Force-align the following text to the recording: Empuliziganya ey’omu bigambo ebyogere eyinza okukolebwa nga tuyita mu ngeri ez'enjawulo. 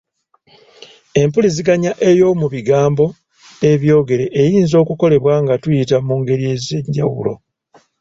Empuliziganya 1.21 1.91
ey’omu 2.09 2.47
bigambo 2.53 3.05
ebyogere 3.71 4.25
eyinza 4.41 4.75
okukolebwa 4.83 5.33
nga 5.43 5.55
tuyita 5.61 5.97
mu 6.07 6.15
ngeri 6.19 6.45
ez'enjawulo. 6.53 7.33